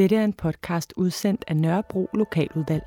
[0.00, 2.82] Dette er en podcast udsendt af Nørrebro Lokaludvalg.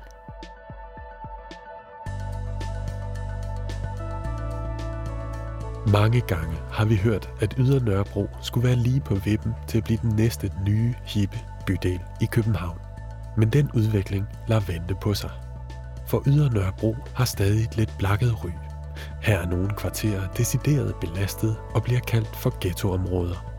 [5.92, 9.84] Mange gange har vi hørt, at Yder Nørrebro skulle være lige på vippen til at
[9.84, 12.78] blive den næste nye, hippe bydel i København.
[13.36, 15.30] Men den udvikling lader vente på sig.
[16.06, 18.50] For Yder Nørrebro har stadig et lidt blakket ry.
[19.22, 23.53] Her er nogle kvarterer decideret belastet og bliver kaldt for ghettoområder.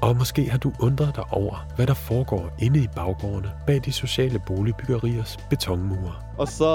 [0.00, 3.92] Og måske har du undret dig over, hvad der foregår inde i baggårdene bag de
[3.92, 6.12] sociale boligbyggeriers betonmure.
[6.38, 6.72] Og så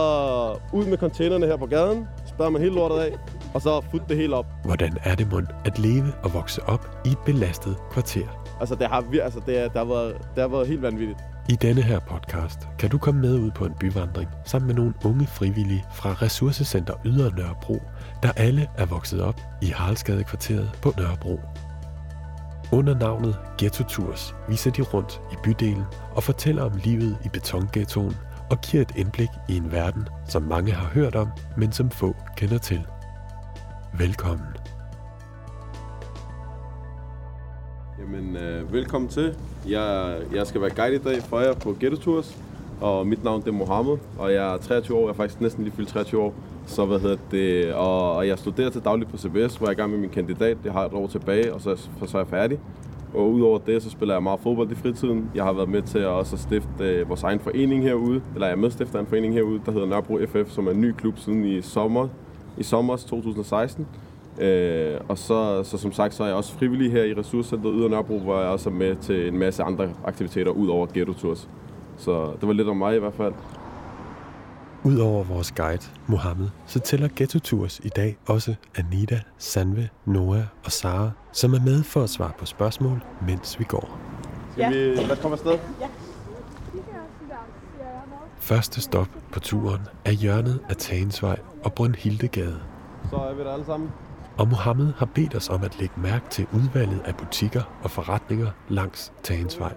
[0.74, 3.12] ud med containerne her på gaden, spørger man hele lortet af,
[3.54, 4.46] og så fut det hele op.
[4.64, 8.46] Hvordan er det mund at leve og vokse op i et belastet kvarter?
[8.60, 11.20] Altså, det har, vir- altså, det, er, det, har været, det har været helt vanvittigt.
[11.50, 14.94] I denne her podcast kan du komme med ud på en byvandring sammen med nogle
[15.06, 17.82] unge frivillige fra Ressourcecenter Ydre Nørrebro,
[18.24, 21.40] der alle er vokset op i Haraldsgadekvarteret på Nørrebro.
[22.72, 25.84] Under navnet Ghetto Tours viser de rundt i bydelen
[26.16, 28.14] og fortæller om livet i betonghettoen
[28.52, 31.28] og giver et indblik i en verden, som mange har hørt om,
[31.58, 32.82] men som få kender til.
[33.98, 34.48] Velkommen.
[38.00, 39.36] Jamen, øh, velkommen til.
[39.68, 42.38] Jeg, jeg skal være guide i dag for jer på Ghetto Tours,
[42.82, 45.02] og mit navn det er Mohammed, og jeg er 23 år.
[45.02, 46.34] Jeg er faktisk næsten lige fyldt 23 år.
[46.70, 49.72] Så hvad hedder det, og, og jeg studerer til daglig på CBS, hvor jeg er
[49.72, 50.58] i gang med min kandidat.
[50.66, 51.76] Jeg har et år tilbage, og så,
[52.06, 52.60] så er jeg færdig.
[53.14, 55.32] Og udover det, så spiller jeg meget fodbold i fritiden.
[55.36, 58.54] Jeg har været med til at også stifte øh, vores egen forening herude, eller jeg
[58.54, 61.18] er medstifter af en forening herude, der hedder Nørrebro FF, som er en ny klub
[61.18, 62.08] siden i sommer,
[62.58, 63.88] i sommer 2016.
[64.42, 67.90] Øh, og så, så som sagt, så er jeg også frivillig her i Ressourcecenteret Yder
[67.90, 71.50] Nørrebro, hvor jeg også er med til en masse andre aktiviteter ud over Ghetto Tours.
[71.98, 73.34] Så det var lidt om mig i hvert fald.
[74.84, 80.72] Udover vores guide, Mohammed, så tæller Ghetto Tours i dag også Anita, Sanve, Noah og
[80.72, 84.00] Sara, som er med for at svare på spørgsmål, mens vi går.
[84.52, 84.70] Skal ja.
[84.70, 85.60] vi lad os komme afsted?
[88.38, 92.60] Første stop på turen er hjørnet af Tagensvej og Brøndhildegade.
[93.10, 93.90] Så er vi der alle sammen.
[94.38, 98.48] Og Mohammed har bedt os om at lægge mærke til udvalget af butikker og forretninger
[98.70, 99.74] langs Tagensvej.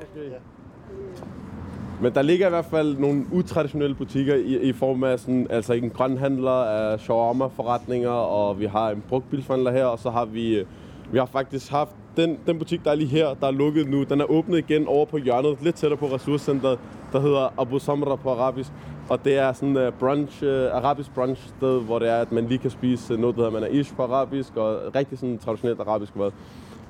[2.02, 5.72] Men der ligger i hvert fald nogle utraditionelle butikker i, i form af sådan, altså
[5.72, 10.64] en grønhandler af shawarma-forretninger, og vi har en brugtbilforhandler her, og så har vi,
[11.12, 14.02] vi har faktisk haft den, den butik, der er lige her, der er lukket nu,
[14.02, 16.78] den er åbnet igen over på hjørnet, lidt tættere på ressourcecenteret,
[17.12, 18.70] der hedder Abu Samra på arabisk.
[19.08, 22.46] Og det er sådan en brunch, uh, arabisk brunch sted, hvor det er, at man
[22.48, 26.16] lige kan spise øh, noget, der hedder mana'ish på arabisk, og rigtig sådan traditionelt arabisk
[26.16, 26.30] mad.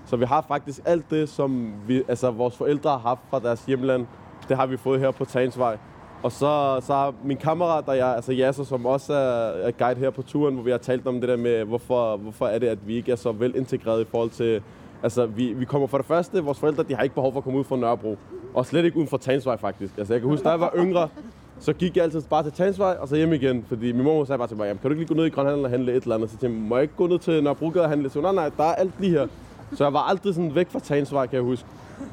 [0.07, 3.65] Så vi har faktisk alt det, som vi, altså, vores forældre har haft fra deres
[3.65, 4.07] hjemland,
[4.49, 5.79] det har vi fået her på Tagensvej.
[6.23, 10.01] Og så, så har min kammerat, der jeg, altså Yasser, som også er, er guide
[10.01, 12.67] her på turen, hvor vi har talt om det der med, hvorfor, hvorfor er det,
[12.67, 14.63] at vi ikke er så velintegreret i forhold til...
[15.03, 17.45] Altså, vi, vi kommer for det første, vores forældre, de har ikke behov for at
[17.45, 18.19] komme ud fra Nørrebro.
[18.55, 19.99] Og slet ikke uden for Tagensvej, faktisk.
[19.99, 21.09] Altså, jeg kan huske, da jeg var yngre,
[21.61, 23.65] så gik jeg altid bare til Tagensvej og så hjem igen.
[23.69, 25.65] Fordi min mor sagde bare til mig, kan du ikke lige gå ned i Grønhandel
[25.65, 26.31] og handle et eller andet?
[26.31, 28.11] Så jeg må jeg ikke gå ned til Nørrebrogade og handle?
[28.11, 29.27] Så nej, nej, der er alt lige her.
[29.77, 31.69] Så jeg var aldrig sådan væk fra Tagensvej, kan jeg huske.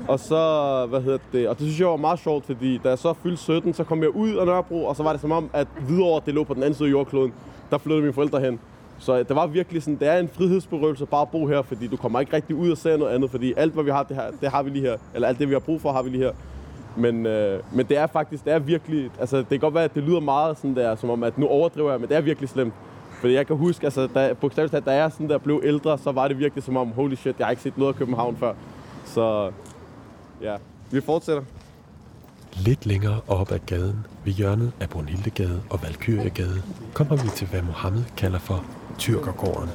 [0.08, 2.98] Og så, hvad hedder det, og det synes jeg var meget sjovt, fordi da jeg
[2.98, 5.50] så fyldte 17, så kom jeg ud af Nørrebro, og så var det som om,
[5.54, 7.34] at Hvidovre, det lå på den anden side af jordkloden.
[7.72, 8.60] Der flyttede mine forældre hen.
[9.00, 11.88] Så øh, det var virkelig sådan, det er en frihedsberøvelse bare at bo her, fordi
[11.88, 14.16] du kommer ikke rigtig ud og ser noget andet, fordi alt, hvad vi har, det,
[14.16, 14.98] her, det har vi lige her.
[15.14, 16.32] Eller alt det, vi har brug for, har vi lige her.
[16.96, 19.96] Men, øh, men det er faktisk, det er virkelig, altså det kan godt være, at
[19.96, 22.50] det lyder meget sådan der, som om, at nu overdriver jeg, men det er virkelig
[22.50, 22.74] slemt.
[23.20, 26.12] Fordi jeg kan huske, altså, da, bogstaveligt talt, da jeg sådan der blev ældre, så
[26.12, 28.54] var det virkelig som om, holy shit, jeg har ikke set noget af København før.
[29.06, 29.52] Så
[30.42, 30.56] ja,
[30.92, 31.44] vi fortsætter.
[32.66, 36.62] Lidt længere op ad gaden, ved hjørnet af Brunhildegade og Valkyriegade,
[36.94, 38.66] kommer vi til, hvad Mohammed kalder for
[38.98, 39.70] Tyrkergården.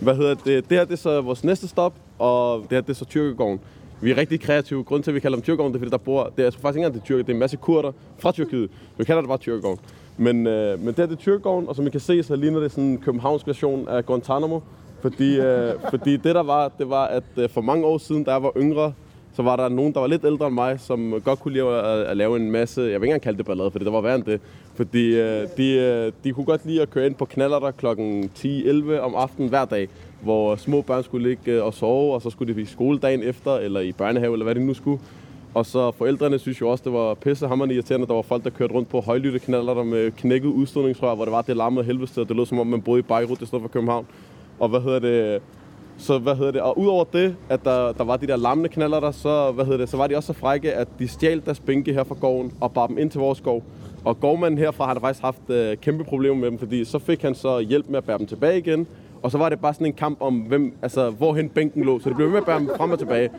[0.00, 0.68] Hvad hedder det?
[0.70, 3.60] Det her det er så vores næste stop, og det her det er så Tyrkergården.
[4.00, 4.84] Vi er rigtig kreative.
[4.84, 6.24] Grunden til, at vi kalder dem Tyrkergården, det er, fordi der bor...
[6.36, 8.32] Det er altså faktisk ikke engang det er tyrker, det er en masse kurder fra
[8.32, 8.70] Tyrkiet.
[8.96, 9.84] Vi kalder det bare Tyrkergården.
[10.22, 12.70] Men, øh, men det her det er og som I kan se, så ligner det
[12.70, 14.60] sådan en københavnsk version af Guantanamo.
[15.00, 18.30] Fordi, øh, fordi det der var, det var, at øh, for mange år siden, da
[18.30, 18.92] jeg var yngre,
[19.36, 22.00] så var der nogen, der var lidt ældre end mig, som godt kunne lide at,
[22.00, 24.14] at lave en masse, jeg vil ikke engang kalde det ballade, for det var værre
[24.14, 24.40] end det.
[24.74, 28.30] Fordi øh, de, øh, de kunne godt lide at køre ind på knaller der klokken
[28.38, 29.88] 10-11 om aftenen hver dag,
[30.22, 33.22] hvor små børn skulle ligge øh, og sove, og så skulle de i skole dagen
[33.22, 35.00] efter, eller i børnehave, eller hvad de nu skulle.
[35.54, 38.50] Og så forældrene synes jo også, det var pissehammerende irriterende, at der var folk, der
[38.50, 42.20] kørte rundt på højlytte knaller der med knækket udstødningsrør, hvor det var det larmede helvede,
[42.20, 44.06] og det lød som om, man boede i Beirut i stedet for København.
[44.60, 45.42] Og hvad hedder det,
[45.98, 49.00] så hvad hedder det, og udover det, at der, der var de der lammende knaller
[49.00, 51.60] der, så, hvad hedder det, så var de også så frække, at de stjal deres
[51.60, 53.64] bænke her fra gården og bar dem ind til vores skov.
[54.04, 57.34] Og gårdmanden herfra har faktisk haft øh, kæmpe problemer med dem, fordi så fik han
[57.34, 58.86] så hjælp med at bære dem tilbage igen.
[59.22, 61.98] Og så var det bare sådan en kamp om, hvem, altså, hvorhen bænken lå.
[61.98, 63.30] Så det blev ved med at bære dem frem og tilbage.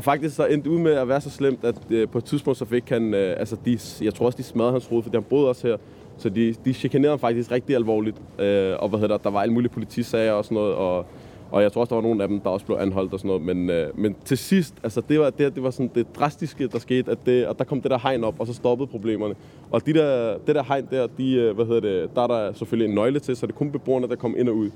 [0.00, 2.58] Og faktisk så endte ud med at være så slemt, at øh, på et tidspunkt
[2.58, 5.24] så fik han, øh, altså de, jeg tror også, de smadrede hans hoved, fordi han
[5.24, 5.76] boede også her.
[6.18, 8.16] Så de, de chikanerede ham faktisk rigtig alvorligt.
[8.38, 11.06] Øh, og hvad hedder der, der var alle mulige politisager og sådan noget, og,
[11.50, 13.28] og jeg tror også, der var nogle af dem, der også blev anholdt og sådan
[13.28, 13.42] noget.
[13.42, 16.78] Men, øh, men til sidst, altså det var, det, det var sådan det drastiske, der
[16.78, 19.34] skete, at, det, og der kom det der hegn op, og så stoppede problemerne.
[19.70, 22.52] Og de der, det der hegn der, de, øh, hvad hedder det, der er der
[22.52, 24.70] selvfølgelig en nøgle til, så det er kun beboerne, der kom ind og ud.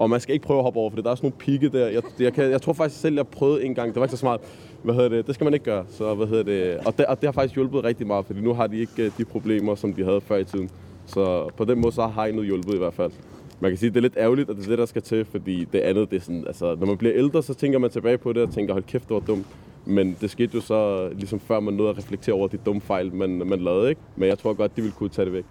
[0.00, 1.86] Og man skal ikke prøve at hoppe over, for der er sådan nogle pigge der.
[1.86, 3.88] Jeg, jeg, kan, jeg tror faktisk selv, jeg prøvede en gang.
[3.88, 4.40] Det var ikke så smart.
[4.82, 5.26] Hvad hedder det?
[5.26, 5.84] Det skal man ikke gøre.
[5.90, 6.86] Så, hvad hedder det?
[6.86, 9.10] Og, det, og det har faktisk hjulpet rigtig meget, fordi nu har de ikke øh,
[9.18, 10.70] de problemer, som de havde før i tiden.
[11.06, 13.12] Så på den måde så har hegnet hjulpet i hvert fald.
[13.60, 15.24] Man kan sige, at det er lidt ærgerligt, at det er det, der skal til,
[15.24, 18.18] fordi det andet, det er sådan, altså, når man bliver ældre, så tænker man tilbage
[18.18, 19.46] på det og tænker, hold kæft, det var dumt.
[19.86, 23.14] Men det skete jo så, ligesom før man nåede at reflektere over de dumme fejl,
[23.14, 24.00] man, man lavede, ikke?
[24.16, 25.44] Men jeg tror godt, de ville kunne tage det væk.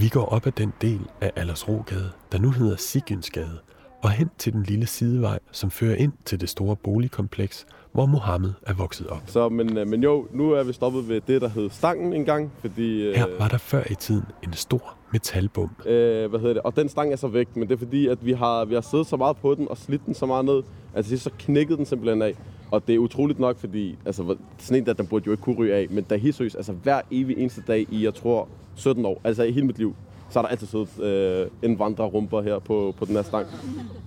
[0.00, 3.58] Vi går op ad den del af Aldersrogade, der nu hedder Sigynsgade,
[4.02, 7.66] og hen til den lille sidevej, som fører ind til det store boligkompleks,
[7.98, 9.22] hvor Mohammed er vokset op.
[9.26, 12.52] Så, men, øh, men jo, nu er vi stoppet ved det, der hed Stangen engang,
[12.60, 13.02] fordi...
[13.02, 15.70] Øh, Her var der før i tiden en stor metalbom.
[15.86, 16.62] Øh, hvad hedder det?
[16.62, 18.80] Og den stang er så væk, men det er fordi, at vi har, vi har
[18.80, 20.62] siddet så meget på den og slidt den så meget ned,
[20.94, 22.34] at til så knækkede den simpelthen af.
[22.70, 25.56] Og det er utroligt nok, fordi altså, sådan en der, den burde jo ikke kunne
[25.56, 28.48] ryge af, men der er helt seriøst, altså hver evig eneste dag i, jeg tror,
[28.74, 29.94] 17 år, altså i hele mit liv,
[30.30, 33.46] så er der altid siddet øh, en vandrerumper her på, på den her stang.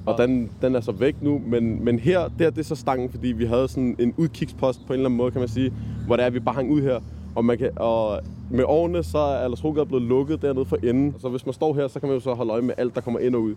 [0.06, 3.10] Og den, den er så væk nu, men, men her, der det er så stangen,
[3.10, 5.74] fordi vi havde sådan en udkigspost på en eller anden måde, kan man sige,
[6.06, 7.00] hvor det er, at vi bare hang ud her.
[7.36, 8.20] Og, man kan, og
[8.52, 11.16] med årene, så er Aldersrogade blevet lukket dernede for enden.
[11.20, 13.02] Så hvis man står her, så kan man jo så holde øje med alt, der
[13.02, 13.56] kommer ind og ud.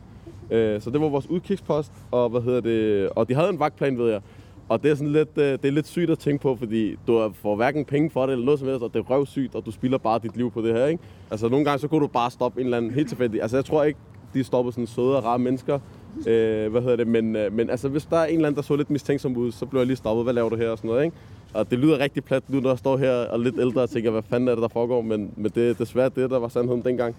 [0.50, 3.98] Øh, så det var vores udkigspost, og hvad hedder det, og de havde en vagtplan,
[3.98, 4.20] ved jeg.
[4.68, 7.32] Og det er sådan lidt, øh, det er lidt sygt at tænke på, fordi du
[7.42, 9.70] får hverken penge for det eller noget som helst, og det er røvsygt, og du
[9.70, 11.02] spilder bare dit liv på det her, ikke?
[11.30, 13.42] Altså nogle gange så kunne du bare stoppe en eller anden helt tilfældig.
[13.42, 13.98] Altså jeg tror ikke,
[14.34, 15.78] de stopper sådan søde og rare mennesker.
[16.26, 17.06] Øh, hvad hedder det?
[17.06, 19.52] Men, øh, men altså hvis der er en eller anden, der så lidt mistænksom ud,
[19.52, 20.24] så bliver jeg lige stoppet.
[20.24, 21.16] Hvad laver du her og sådan noget, ikke?
[21.54, 24.10] Og det lyder rigtig plat nu, når jeg står her og lidt ældre og tænker,
[24.10, 25.02] hvad fanden er det, der foregår?
[25.02, 27.16] Men, men det er desværre det, der var sandheden dengang.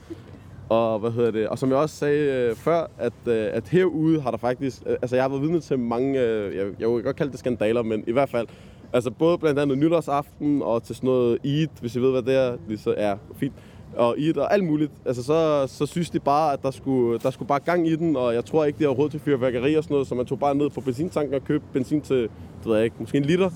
[0.69, 1.47] Og, hvad hedder det?
[1.47, 4.81] og som jeg også sagde øh, før, at, øh, at herude har der faktisk...
[4.85, 6.21] Øh, altså jeg har været vidne til mange...
[6.21, 8.47] Øh, jeg, jeg vil godt kalde det skandaler, men i hvert fald...
[8.93, 12.35] Altså både blandt andet nytårsaften og til sådan noget Eid, hvis I ved, hvad det
[12.35, 12.57] er.
[12.69, 13.53] Det så er fint.
[13.95, 14.91] Og i og alt muligt.
[15.05, 18.15] Altså så, så synes de bare, at der skulle, der skulle bare gang i den,
[18.15, 20.39] og jeg tror ikke, det er råd til fyrværkeri og sådan noget, så man tog
[20.39, 22.29] bare ned på benzintanken og købte benzin til, det
[22.65, 23.49] ved jeg ikke, måske en liter.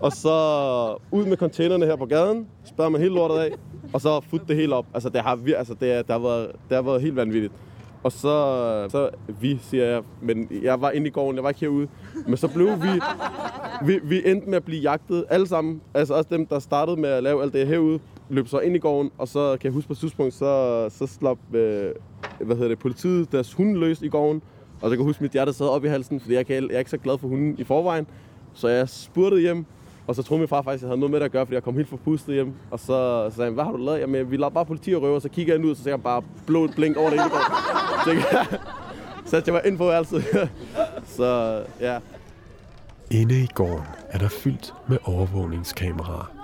[0.00, 3.50] Og så ud med containerne her på gaden, spørger man hele lortet af,
[3.92, 4.86] og så fut det hele op.
[4.94, 7.52] Altså, det har, altså, det, er, det, har været, det har været helt vanvittigt.
[8.02, 9.10] Og så, så
[9.40, 11.88] vi, siger jeg, men jeg var inde i gården, jeg var ikke herude.
[12.26, 13.00] Men så blev vi,
[13.86, 15.80] vi, vi endte med at blive jagtet alle sammen.
[15.94, 18.78] Altså også dem, der startede med at lave alt det herude, løb så ind i
[18.78, 21.92] gården, og så kan jeg huske på et tidspunkt, så, så slap øh,
[22.40, 24.42] hvad hedder det, politiet deres hund løs i gården.
[24.82, 26.54] Og så kan jeg huske, at mit hjerte sad op i halsen, fordi jeg, kan,
[26.54, 28.06] jeg er ikke så glad for hunden i forvejen.
[28.54, 29.64] Så jeg spurgte hjem,
[30.06, 31.54] og så troede min far faktisk, at jeg havde noget med det at gøre, fordi
[31.54, 32.52] jeg kom helt forpustet hjem.
[32.70, 32.86] Og så,
[33.30, 34.00] så sagde han, hvad har du lavet?
[34.00, 35.90] Jamen, vi lavede bare politi og røver, og så kigger jeg ud, og så ser
[35.90, 37.40] jeg bare blå blink over det hele går.
[39.26, 40.22] så jeg var ind på altid.
[41.16, 41.98] så ja.
[43.10, 46.39] Inde i gården er der fyldt med overvågningskameraer.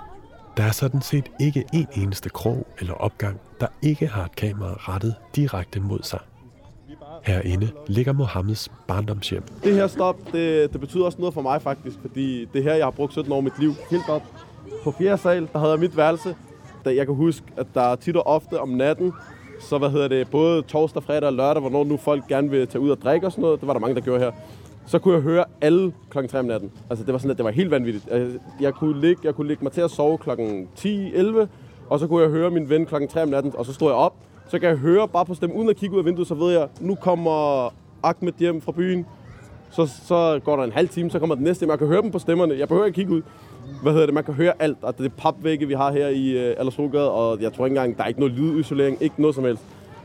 [0.57, 4.93] Der er sådan set ikke en eneste krog eller opgang, der ikke har et kamera
[4.93, 6.19] rettet direkte mod sig.
[7.23, 9.43] Herinde ligger Mohammeds barndomshjem.
[9.63, 12.85] Det her stop, det, det betyder også noget for mig faktisk, fordi det her, jeg
[12.85, 13.73] har brugt 17 år af mit liv.
[13.91, 14.23] Helt op
[14.83, 16.35] på fjerde sal, der havde jeg mit værelse.
[16.85, 19.13] Da jeg kan huske, at der tit og ofte om natten,
[19.59, 22.81] så hvad hedder det, både torsdag, fredag og lørdag, hvornår nu folk gerne vil tage
[22.81, 24.31] ud og drikke og sådan noget, det var der mange, der gjorde her,
[24.87, 26.71] så kunne jeg høre alle klokken 3 om natten.
[26.89, 28.07] Altså det var sådan, at det var helt vanvittigt.
[28.11, 31.47] Altså, jeg kunne ligge, jeg kunne ligge mig til at sove klokken 10, 11,
[31.89, 33.95] og så kunne jeg høre min ven klokken 3 om natten, og så stod jeg
[33.95, 34.13] op,
[34.47, 36.51] så kan jeg høre bare på stemmen, uden at kigge ud af vinduet, så ved
[36.53, 37.67] jeg, nu kommer
[38.03, 39.05] Ahmed hjem fra byen.
[39.71, 41.65] Så, så går der en halv time, så kommer den næste.
[41.65, 42.57] Man kan høre dem på stemmerne.
[42.59, 43.21] Jeg behøver ikke kigge ud.
[43.81, 44.13] Hvad hedder det?
[44.13, 44.77] Man kan høre alt.
[44.81, 47.97] Og det er papvægge, vi har her i øh, Aldersrogade, og jeg tror ikke engang,
[47.97, 49.63] der er ikke noget lydisolering, ikke noget som helst.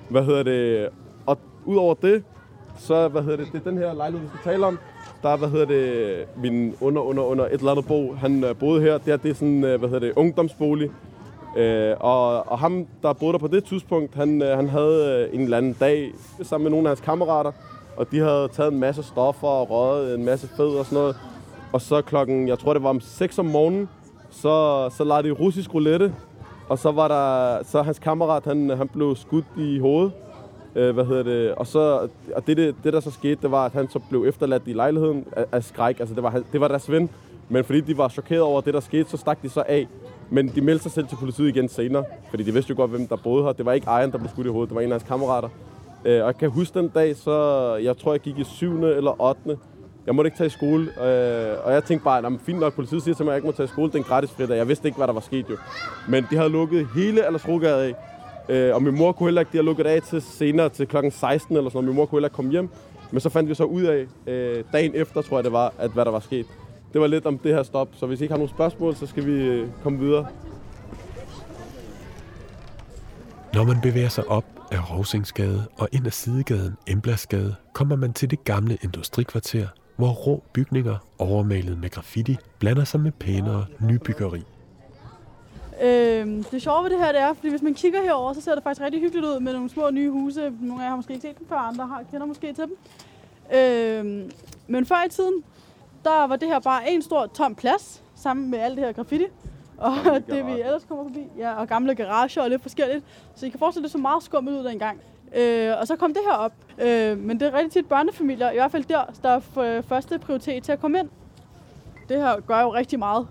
[0.09, 0.89] Hvad hedder det?
[1.27, 2.23] Og udover det,
[2.79, 4.79] så hvad hedder det, det er den her lejlighed, vi skal tale om.
[5.23, 8.57] Der er, hvad hedder det, min under, under, under et eller andet bo, han øh,
[8.57, 8.99] boede her.
[8.99, 10.91] Det er, det er sådan, øh, hvad hedder det, ungdomsbolig.
[11.57, 15.35] Øh, og, og ham, der boede der på det tidspunkt, han, øh, han havde øh,
[15.35, 16.13] en eller anden dag
[16.43, 17.53] sammen med nogle af hans kammerater,
[17.97, 21.17] og de havde taget en masse stoffer og røget en masse fed og sådan noget.
[21.73, 23.89] Og så klokken, jeg tror det var om 6 om morgenen,
[24.31, 26.15] så, så lavede de russisk roulette,
[26.69, 30.13] og så var der, så hans kammerat, han, han blev skudt i hovedet.
[30.77, 31.55] Øh, hvad hedder det?
[31.55, 34.25] Og, så, og det, det, det, der så skete, det var, at han så blev
[34.29, 36.01] efterladt i lejligheden af, af skræk.
[36.01, 37.11] Altså, det var, det var deres ven.
[37.49, 39.89] Men fordi de var chokeret over det, der skete, så stak de så af.
[40.31, 43.07] Men de meldte sig selv til politiet igen senere, fordi de vidste jo godt, hvem
[43.07, 43.53] der boede her.
[43.53, 45.49] Det var ikke ejeren, der blev skudt i hovedet, det var en af hans kammerater.
[46.05, 48.85] Øh, og jeg kan huske den dag, så jeg tror, jeg gik i 7.
[48.85, 49.59] eller 8.
[50.07, 50.85] jeg måtte ikke tage i skole.
[50.85, 53.47] Øh, og jeg tænkte bare, at fint nok, politiet siger til mig, at jeg ikke
[53.47, 53.89] må tage i skole.
[53.89, 54.57] Det er en gratis fridag.
[54.57, 55.57] Jeg vidste ikke, hvad der var sket jo.
[56.09, 57.95] Men de havde lukket hele Aldersrogade af.
[58.49, 61.11] Øh, og min mor kunne heller ikke, de har lukket af til senere til klokken
[61.13, 61.89] 16 eller sådan noget.
[61.89, 62.69] Min mor kunne heller ikke komme hjem.
[63.11, 65.91] Men så fandt vi så ud af, øh, dagen efter tror jeg det var, at
[65.91, 66.47] hvad der var sket.
[66.93, 69.07] Det var lidt om det her stop, så hvis I ikke har nogen spørgsmål, så
[69.07, 70.27] skal vi øh, komme videre.
[73.55, 78.31] Når man bevæger sig op af Rosingsgade og ind ad sidegaden Emblasgade, kommer man til
[78.31, 84.43] det gamle industrikvarter, hvor rå bygninger overmalet med graffiti blander sig med pænere nybyggeri.
[85.83, 88.55] Øh, det sjove ved det her, det er, fordi hvis man kigger herover, så ser
[88.55, 90.53] det faktisk rigtig hyggeligt ud med nogle små nye huse.
[90.61, 92.77] Nogle af jer har måske ikke set dem før, andre har, kender måske til dem.
[93.55, 94.31] Øh,
[94.67, 95.45] men før i tiden,
[96.05, 99.25] der var det her bare en stor tom plads, sammen med alt det her graffiti.
[99.79, 99.95] Og
[100.31, 103.05] det vi ellers kommer forbi, ja, og gamle garager og lidt forskelligt.
[103.35, 105.01] Så I kan forestille, det så meget skummelt ud dengang.
[105.37, 106.53] Øh, og så kom det her op.
[106.79, 110.63] Øh, men det er rigtig tit børnefamilier, i hvert fald der, der er første prioritet
[110.63, 111.09] til at komme ind.
[112.09, 113.29] Det her gør jo rigtig meget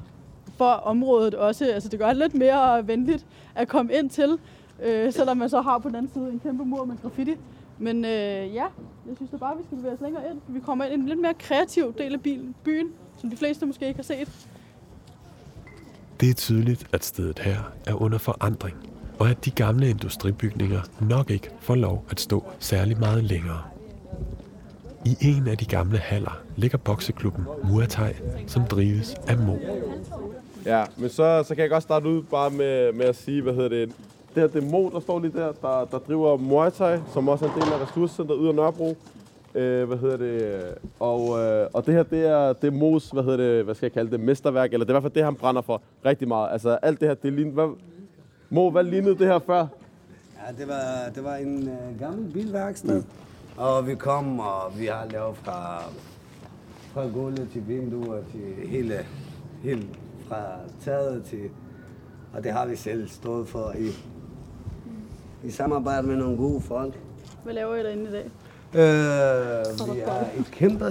[0.61, 1.65] for området også.
[1.65, 3.25] Altså det gør det lidt mere venligt
[3.55, 4.37] at komme ind til,
[4.83, 7.35] øh, selvom man så har på den anden side en kæmpe mur med graffiti.
[7.79, 8.65] Men øh, ja,
[9.07, 10.41] jeg synes da bare, at vi skal bevæge os længere ind.
[10.47, 12.21] Vi kommer ind i en lidt mere kreativ del af
[12.63, 14.47] byen, som de fleste måske ikke har set.
[16.19, 18.75] Det er tydeligt, at stedet her er under forandring,
[19.19, 23.61] og at de gamle industribygninger nok ikke får lov at stå særlig meget længere.
[25.05, 28.13] I en af de gamle haller ligger bokseklubben Muay Thai,
[28.47, 29.55] som drives af Mo.
[30.65, 33.53] Ja, men så, så kan jeg godt starte ud bare med, med at sige, hvad
[33.53, 33.89] hedder det,
[34.35, 37.29] det her det er Mo, der står lige der, der, der driver Muay Thai, som
[37.29, 38.97] også er en del af ressourcecenteret Yder Nørrebro.
[39.55, 40.63] Øh, hvad hedder det?
[40.99, 43.85] Og, øh, og det her, det er, det er Mos, hvad hedder det, hvad skal
[43.85, 46.27] jeg kalde det, mesterværk, eller det er i hvert fald det, han brænder for rigtig
[46.27, 46.51] meget.
[46.51, 47.75] Altså alt det her, det ligner, hvad,
[48.49, 49.67] Mo, hvad lignede det her før?
[50.47, 53.05] Ja, det var, det var en øh, gammel bilværksted, mm.
[53.57, 55.83] og vi kom, og vi har lavet fra,
[56.93, 59.05] fra gulvet til vinduer til hele,
[59.63, 59.83] hele
[60.31, 60.45] fra
[60.83, 61.49] taget til,
[62.33, 63.89] og det har vi selv stået for i,
[65.43, 66.99] i samarbejde med nogle gode folk.
[67.43, 68.25] Hvad laver I derinde i dag?
[68.73, 70.85] Øh, vi er et kæmpe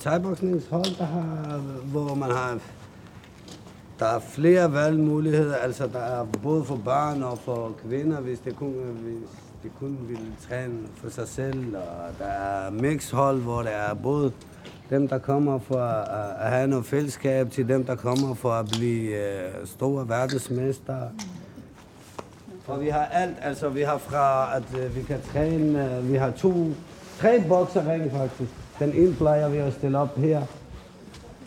[0.00, 1.58] thaiboksningshold, der har,
[1.92, 2.58] hvor man har
[3.98, 8.56] der er flere valgmuligheder, altså der er både for børn og for kvinder, hvis det
[8.56, 8.72] kun,
[9.02, 9.28] hvis
[9.62, 11.76] de kun vil træne for sig selv.
[11.76, 14.32] Og der er mixhold, hvor der er både
[14.90, 15.80] dem, der kommer for
[16.44, 20.96] at have noget fællesskab, til dem, der kommer for at blive øh, store verdensmester.
[22.62, 26.16] For vi har alt, altså vi har fra, at øh, vi kan træne, øh, vi
[26.16, 26.54] har to,
[27.18, 28.50] tre bokserringe faktisk.
[28.78, 30.42] Den ene plejer vi at stille op her.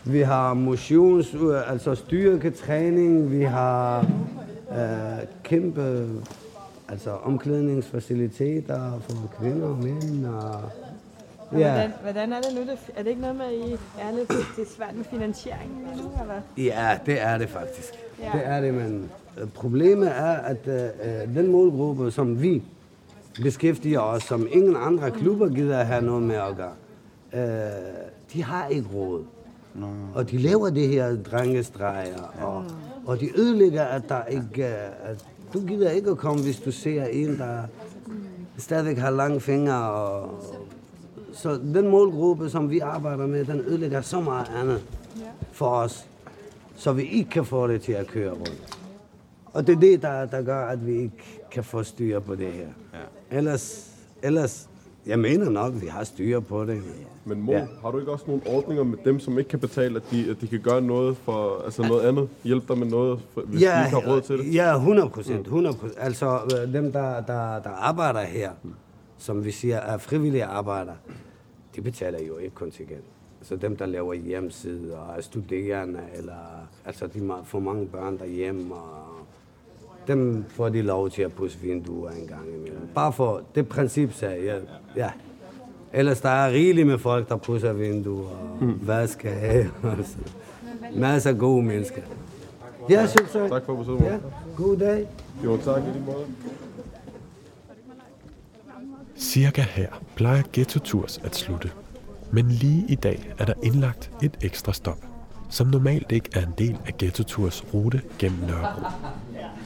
[0.04, 4.06] Vi har motions, øh, altså styrketræning, vi har
[4.70, 6.08] øh, kæmpe
[6.88, 10.26] altså omklædningsfaciliteter for kvinder og mænd.
[10.26, 10.62] Og,
[11.58, 11.72] ja.
[11.72, 12.60] hvordan, hvordan er det nu?
[12.96, 16.02] Er det ikke noget med, at I er lidt det er svært med finansieringen lige
[16.02, 16.10] nu?
[16.22, 16.40] Eller?
[16.56, 17.92] Ja, det er det faktisk.
[18.22, 18.30] Ja.
[18.38, 22.62] Det er det, men øh, problemet er, at øh, den målgruppe, som vi
[23.42, 26.72] beskæftiger os, som ingen andre klubber gider have noget med at gøre,
[27.32, 27.70] øh,
[28.32, 29.24] de har ikke råd.
[29.74, 29.86] No.
[30.14, 32.44] Og de laver det her drengestreger, ja.
[32.44, 32.64] og,
[33.06, 37.04] og de ødelægger, at der ikke at du gider ikke at komme, hvis du ser
[37.04, 37.62] en, der
[38.58, 39.90] stadigvæk har lange fingre.
[39.90, 40.30] Og,
[41.40, 44.82] så den målgruppe, som vi arbejder med, den ødelægger så meget andet
[45.52, 46.06] for os,
[46.76, 48.78] så vi ikke kan få det til at køre rundt.
[49.52, 52.52] Og det er det, der, der gør, at vi ikke kan få styr på det
[52.52, 52.66] her.
[52.92, 53.38] Ja.
[53.38, 53.90] Ellers,
[54.22, 54.68] ellers
[55.06, 56.82] jeg mener nok, at vi har styr på det.
[57.24, 57.66] Men Mo, ja.
[57.82, 60.40] har du ikke også nogle ordninger med dem, som ikke kan betale, at de, at
[60.40, 62.28] de kan gøre noget for altså noget andet?
[62.44, 64.54] Hjælpe dig med noget, hvis ja, de ikke har råd til det?
[64.54, 65.40] Ja, 100 procent.
[65.40, 68.50] 100 Altså øh, dem, der, der, der arbejder her,
[69.18, 70.96] som vi siger er frivillige arbejdere,
[71.80, 73.04] de betaler jo ikke kontingent.
[73.40, 78.74] Altså dem, der laver hjemmeside og er studerende, eller altså de får mange børn derhjemme,
[78.74, 79.26] og
[80.08, 82.80] dem får de lov til at pusse vinduer en gang imellem.
[82.94, 84.60] Bare for det princip, sagde jeg.
[84.96, 85.10] Ja.
[85.92, 88.86] Ellers der er rigeligt med folk, der pusser vinduer og mm.
[88.86, 89.66] vasker af.
[89.98, 90.18] Altså.
[90.96, 92.02] Masser af gode mennesker.
[92.90, 93.50] Ja, selv tak.
[93.50, 94.00] Tak for besøget.
[94.00, 94.18] Ja.
[94.56, 95.08] God dag.
[95.44, 96.26] Jo, tak i lige måde.
[99.30, 101.70] Cirka her plejer Ghetto Tours at slutte.
[102.30, 104.98] Men lige i dag er der indlagt et ekstra stop,
[105.50, 108.82] som normalt ikke er en del af Ghetto Tours rute gennem Nørrebro.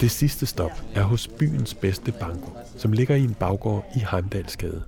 [0.01, 4.83] Det sidste stop er hos byens bedste banko, som ligger i en baggård i Heimdalsgade.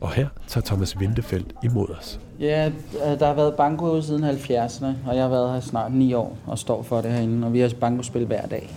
[0.00, 2.20] Og her tager Thomas Vintefeldt imod os.
[2.40, 2.70] Ja,
[3.06, 6.36] øh, der har været banko siden 70'erne, og jeg har været her snart 9 år
[6.46, 8.76] og står for det herinde, og vi har bankospil hver dag.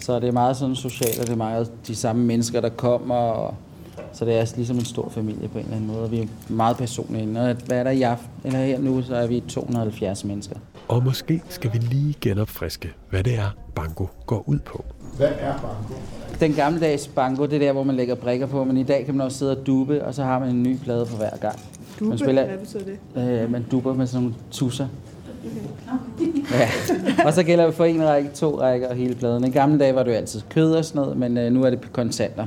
[0.00, 3.14] Så det er meget sådan socialt, og det er meget de samme mennesker, der kommer,
[3.14, 3.54] og
[4.12, 6.26] så det er ligesom en stor familie på en eller anden måde, og vi er
[6.48, 7.26] meget personlige.
[7.26, 10.56] Når, hvad er der i aften, eller her nu, så er vi 270 mennesker.
[10.88, 14.84] Og måske skal vi lige genopfriske, hvad det er, banko går ud på.
[15.16, 15.94] Hvad er banko?
[16.40, 19.14] Den gammeldags banko, det er der, hvor man lægger brikker på, men i dag kan
[19.14, 21.58] man også sidde og dube, og så har man en ny plade for hver gang.
[22.00, 22.08] Dube?
[22.08, 23.42] Man spiller, Hvad betyder det?
[23.42, 24.86] øh, man duber med sådan nogle tusser.
[26.52, 26.68] Ja.
[27.24, 29.44] Og så gælder det for en række, to rækker og hele pladen.
[29.44, 31.70] I gamle dage var det jo altid kød og sådan noget, men øh, nu er
[31.70, 32.46] det kontanter.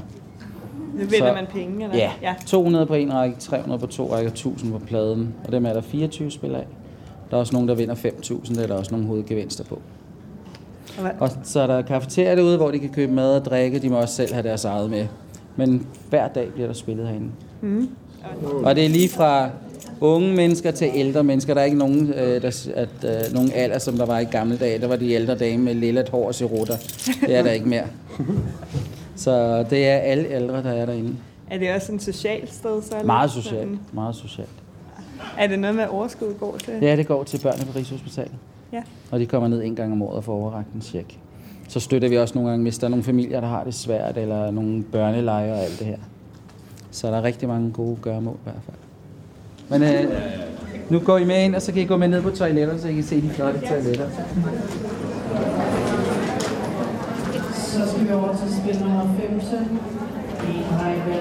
[0.93, 1.97] Nu vinder man penge, eller?
[1.97, 2.33] Ja, ja.
[2.45, 5.33] 200 på en række, 300 på to rækker, 1000 på pladen.
[5.45, 6.65] Og dem er der 24 spil af.
[7.31, 9.79] Der er også nogen, der vinder 5.000, det er der også nogle hovedgevinster på.
[10.97, 13.79] Og hvad- Og så er der kafeteria derude, hvor de kan købe mad og drikke.
[13.79, 15.05] De må også selv have deres eget med.
[15.55, 17.29] Men hver dag bliver der spillet herinde.
[17.61, 17.89] Mm.
[18.63, 19.49] Og det er lige fra
[20.01, 21.53] unge mennesker til ældre mennesker.
[21.53, 24.57] Der er ikke nogen, øh, der, at, øh, nogen alder, som der var i gamle
[24.57, 24.79] dage.
[24.81, 26.75] Der var de ældre dame med lille hår og serutter.
[27.21, 27.83] Det er der ikke mere.
[29.15, 31.15] Så det er alle ældre, der er derinde.
[31.51, 32.81] Er det også en socialt sted?
[32.81, 33.43] Så Meget sådan?
[33.43, 33.93] socialt.
[33.93, 34.49] Meget socialt.
[35.39, 36.73] Er det noget med, at overskud går til?
[36.81, 38.33] Ja, det går til børnene på Rigshospitalet.
[38.73, 38.83] Ja.
[39.11, 41.17] Og de kommer ned en gang om året og får overragt en check.
[41.67, 44.17] Så støtter vi også nogle gange, hvis der er nogle familier, der har det svært,
[44.17, 45.97] eller nogle børnelejre og alt det her.
[46.91, 48.77] Så der er rigtig mange gode gørmål i hvert fald.
[49.79, 50.11] Men øh,
[50.89, 52.87] nu går I med ind, og så kan I gå med ned på toiletterne, så
[52.87, 54.09] I kan se de flotte toiletter.
[57.83, 59.59] Så skal vi over til spil nummer 15.
[59.59, 61.19] En række.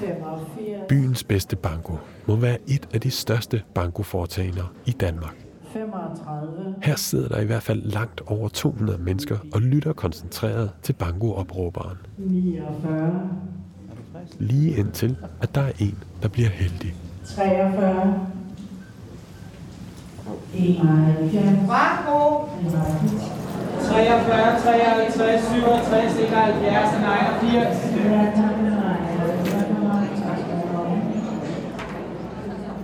[0.00, 0.88] 85.
[0.88, 5.34] Byens bedste banko må være et af de største bankoforetagender i Danmark.
[5.72, 6.74] 35.
[6.82, 11.96] Her sidder der i hvert fald langt over 200 mennesker og lytter koncentreret til bankoopråberen.
[12.18, 13.30] 49.
[14.38, 16.94] Lige indtil, at der er en, der bliver heldig.
[17.36, 18.26] 43.
[20.54, 21.66] 71.
[21.66, 22.48] Bravo!
[23.88, 26.92] 43, 53, 67, 71,
[27.42, 27.88] 89.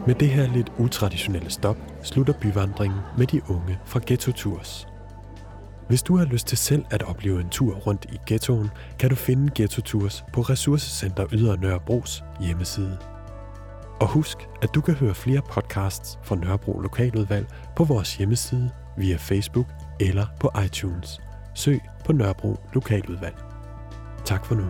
[0.07, 4.89] Med det her lidt utraditionelle stop slutter byvandringen med de unge fra Ghetto Tours.
[5.89, 9.17] Hvis du har lyst til selv at opleve en tur rundt i ghettoen, kan du
[9.17, 13.14] finde Ghetto Tours på Ressourcecenter Ydre Nørrebros hjemmeside.
[14.01, 19.17] Og husk, at du kan høre flere podcasts fra Nørrebro Lokaludvalg på vores hjemmeside via
[19.17, 19.67] Facebook
[20.01, 21.21] eller på iTunes.
[21.55, 23.37] Søg på Nørrebro Lokaludvalg.
[24.25, 24.65] Tak for nu.